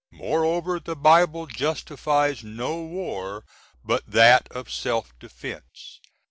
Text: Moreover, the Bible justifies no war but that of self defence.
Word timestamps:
Moreover, 0.13 0.79
the 0.79 0.95
Bible 0.95 1.45
justifies 1.45 2.43
no 2.43 2.81
war 2.81 3.45
but 3.85 4.01
that 4.07 4.47
of 4.51 4.71
self 4.71 5.13
defence. 5.19 5.99